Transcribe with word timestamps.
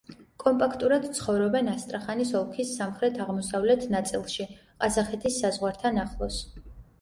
კომპაქტურად 0.43 1.03
ცხოვრობენ 1.17 1.69
ასტრახანის 1.73 2.31
ოლქის 2.39 2.71
სამხრეთ-აღმოსავლეთ 2.77 3.85
ნაწილში, 3.97 4.47
ყაზახეთის 4.65 5.39
საზღვართან 5.45 6.03
ახლოს. 6.07 6.43